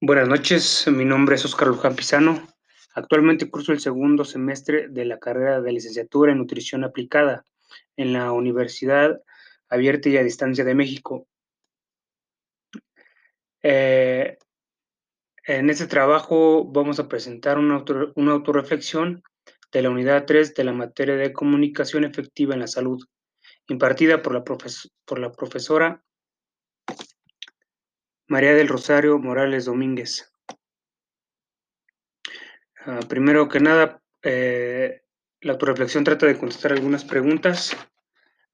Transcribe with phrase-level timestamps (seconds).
[0.00, 2.46] Buenas noches, mi nombre es Oscar Luján Pizano.
[2.94, 7.44] Actualmente curso el segundo semestre de la carrera de licenciatura en nutrición aplicada
[7.96, 9.20] en la Universidad
[9.68, 11.26] Abierta y a Distancia de México.
[13.60, 14.38] Eh,
[15.42, 19.24] en este trabajo vamos a presentar una, auto, una autorreflexión
[19.72, 23.04] de la unidad 3 de la materia de comunicación efectiva en la salud,
[23.66, 24.32] impartida por
[25.18, 26.04] la profesora
[28.28, 30.30] María del Rosario Morales Domínguez.
[32.86, 35.00] Uh, primero que nada, eh,
[35.40, 37.74] la autorreflexión trata de contestar algunas preguntas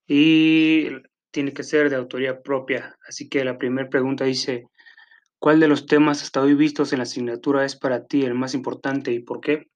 [0.07, 0.91] y
[1.33, 2.97] tiene que ser de autoría propia.
[3.09, 4.69] Así que la primera pregunta dice,
[5.41, 8.55] ¿cuál de los temas hasta hoy vistos en la asignatura es para ti el más
[8.55, 9.67] importante y por qué?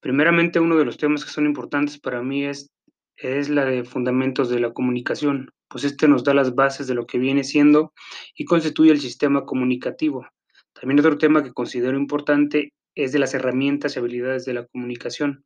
[0.00, 2.70] Primeramente, uno de los temas que son importantes para mí es,
[3.16, 7.06] es la de fundamentos de la comunicación pues este nos da las bases de lo
[7.06, 7.94] que viene siendo
[8.36, 10.26] y constituye el sistema comunicativo.
[10.78, 15.44] También otro tema que considero importante es de las herramientas y habilidades de la comunicación.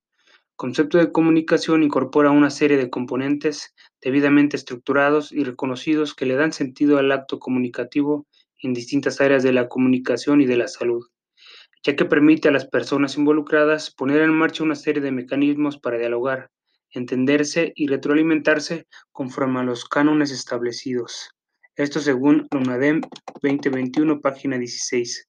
[0.57, 6.53] Concepto de comunicación incorpora una serie de componentes debidamente estructurados y reconocidos que le dan
[6.53, 8.27] sentido al acto comunicativo
[8.61, 11.07] en distintas áreas de la comunicación y de la salud,
[11.85, 15.99] ya que permite a las personas involucradas poner en marcha una serie de mecanismos para
[15.99, 16.51] dialogar,
[16.93, 21.31] entenderse y retroalimentarse conforme a los cánones establecidos.
[21.75, 23.03] Esto según UNADEM
[23.43, 25.29] 2021, página 16.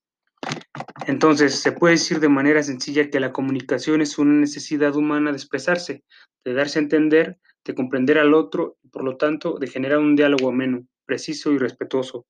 [1.07, 5.37] Entonces, se puede decir de manera sencilla que la comunicación es una necesidad humana de
[5.37, 6.03] expresarse,
[6.45, 10.15] de darse a entender, de comprender al otro y por lo tanto de generar un
[10.15, 12.25] diálogo ameno, preciso y respetuoso.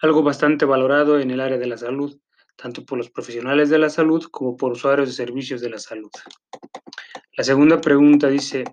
[0.00, 2.18] Algo bastante valorado en el área de la salud,
[2.56, 6.10] tanto por los profesionales de la salud como por usuarios de servicios de la salud.
[7.34, 8.64] La segunda pregunta dice,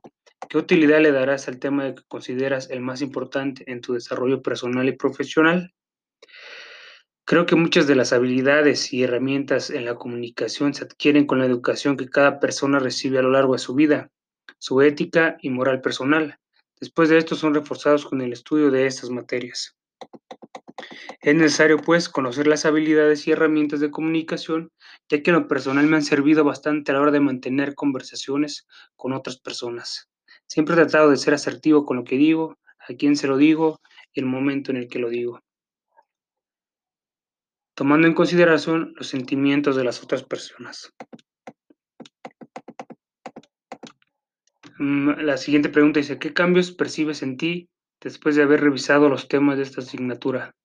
[0.50, 4.86] ¿qué utilidad le darás al tema que consideras el más importante en tu desarrollo personal
[4.90, 5.74] y profesional?
[7.24, 11.46] Creo que muchas de las habilidades y herramientas en la comunicación se adquieren con la
[11.46, 14.12] educación que cada persona recibe a lo largo de su vida,
[14.58, 16.38] su ética y moral personal.
[16.82, 19.79] Después de esto son reforzados con el estudio de estas materias.
[21.22, 24.72] Es necesario, pues, conocer las habilidades y herramientas de comunicación,
[25.10, 28.68] ya que en lo personal me han servido bastante a la hora de mantener conversaciones
[28.96, 30.10] con otras personas.
[30.48, 33.80] Siempre he tratado de ser asertivo con lo que digo, a quién se lo digo
[34.14, 35.42] y el momento en el que lo digo.
[37.76, 40.92] Tomando en consideración los sentimientos de las otras personas.
[44.80, 47.70] Mm, la siguiente pregunta dice, ¿qué cambios percibes en ti
[48.02, 50.56] después de haber revisado los temas de esta asignatura?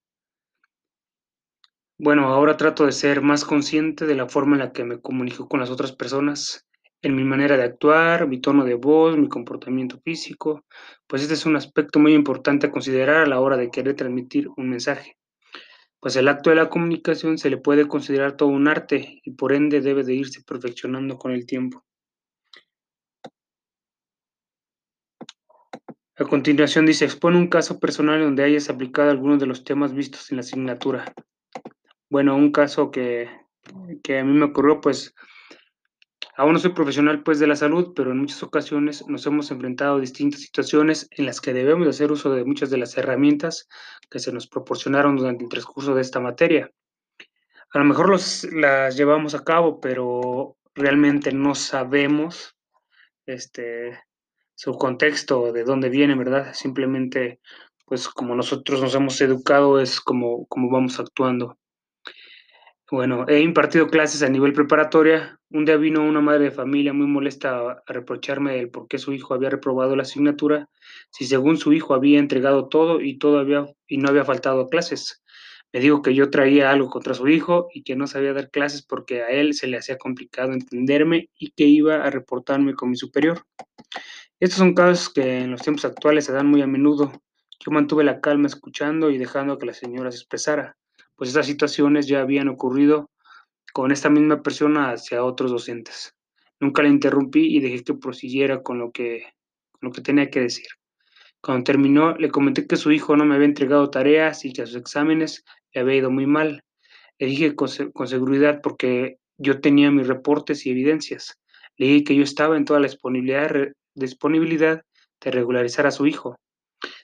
[1.97, 5.47] Bueno, ahora trato de ser más consciente de la forma en la que me comunico
[5.47, 6.67] con las otras personas,
[7.01, 10.65] en mi manera de actuar, mi tono de voz, mi comportamiento físico,
[11.07, 14.49] pues este es un aspecto muy importante a considerar a la hora de querer transmitir
[14.57, 15.15] un mensaje.
[16.01, 19.53] Pues el acto de la comunicación se le puede considerar todo un arte y por
[19.53, 21.85] ende debe de irse perfeccionando con el tiempo.
[26.17, 30.29] A continuación dice, expone un caso personal donde hayas aplicado algunos de los temas vistos
[30.31, 31.13] en la asignatura.
[32.09, 33.29] Bueno, un caso que,
[34.03, 35.15] que a mí me ocurrió, pues,
[36.37, 39.97] aún no soy profesional pues de la salud, pero en muchas ocasiones nos hemos enfrentado
[39.97, 43.67] a distintas situaciones en las que debemos hacer uso de muchas de las herramientas
[44.09, 46.71] que se nos proporcionaron durante el transcurso de esta materia.
[47.71, 48.09] A lo mejor
[48.53, 52.55] las llevamos a cabo, pero realmente no sabemos
[53.25, 53.99] este,
[54.53, 56.53] su contexto, de dónde viene, ¿verdad?
[56.53, 57.39] Simplemente,
[57.85, 61.57] pues como nosotros nos hemos educado, es como, como vamos actuando.
[62.91, 65.39] Bueno, he impartido clases a nivel preparatoria.
[65.49, 69.11] Un día vino una madre de familia muy molesta a, reprocharme el por qué su
[69.11, 70.69] hijo había reprobado la asignatura,
[71.09, 75.23] si según su hijo había entregado todo y todo había, y no había faltado clases.
[75.73, 78.83] Me dijo que yo traía algo contra su hijo y que no sabía dar clases
[78.83, 82.97] porque a él se le hacía complicado entenderme y que iba a reportarme con mi
[82.97, 83.47] superior.
[84.39, 87.11] Estos son casos que en los tiempos actuales se dan muy a menudo.
[87.65, 90.77] Yo mantuve la calma escuchando y dejando que la señora se expresara
[91.15, 93.09] pues estas situaciones ya habían ocurrido
[93.73, 96.13] con esta misma persona hacia otros docentes.
[96.59, 99.23] Nunca la interrumpí y dejé que prosiguiera con lo que,
[99.71, 100.67] con lo que tenía que decir.
[101.41, 104.65] Cuando terminó, le comenté que su hijo no me había entregado tareas y que a
[104.65, 106.63] sus exámenes le había ido muy mal.
[107.19, 111.37] Le dije con, con seguridad porque yo tenía mis reportes y evidencias.
[111.77, 113.51] Le dije que yo estaba en toda la disponibilidad,
[113.93, 114.81] disponibilidad
[115.21, 116.37] de regularizar a su hijo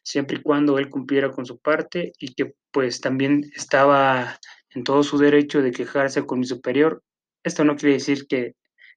[0.03, 4.39] siempre y cuando él cumpliera con su parte y que pues también estaba
[4.69, 7.03] en todo su derecho de quejarse con mi superior.
[7.43, 8.55] Esto no quiere decir que,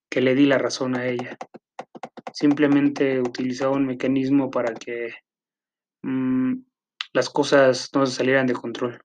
[0.08, 1.36] que le di la razón a ella.
[2.32, 5.14] Simplemente utilizaba un mecanismo para que
[6.02, 6.54] mmm,
[7.12, 9.02] las cosas no se salieran de control.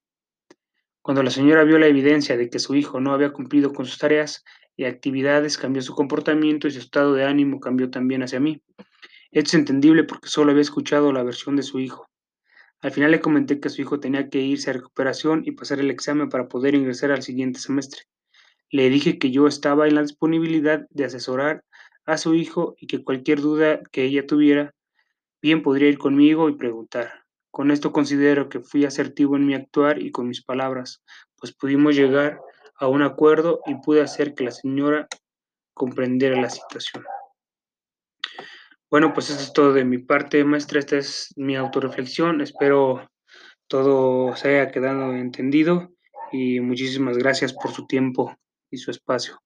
[1.02, 3.98] Cuando la señora vio la evidencia de que su hijo no había cumplido con sus
[3.98, 4.44] tareas
[4.76, 8.62] y actividades, cambió su comportamiento y su estado de ánimo cambió también hacia mí.
[9.32, 12.08] Esto es entendible porque solo había escuchado la versión de su hijo.
[12.82, 15.92] Al final le comenté que su hijo tenía que irse a recuperación y pasar el
[15.92, 18.04] examen para poder ingresar al siguiente semestre.
[18.72, 21.64] Le dije que yo estaba en la disponibilidad de asesorar
[22.06, 24.74] a su hijo y que cualquier duda que ella tuviera,
[25.42, 27.26] bien podría ir conmigo y preguntar.
[27.52, 31.04] Con esto considero que fui asertivo en mi actuar y con mis palabras,
[31.38, 32.40] pues pudimos llegar
[32.76, 35.08] a un acuerdo y pude hacer que la señora
[35.76, 37.04] comprendiera la situación.
[38.92, 40.80] Bueno, pues eso es todo de mi parte, maestra.
[40.80, 42.42] Esta es mi autorreflexión.
[42.42, 43.08] Espero
[43.68, 45.92] todo se haya quedado entendido
[46.32, 48.36] y muchísimas gracias por su tiempo
[48.72, 49.40] y su espacio.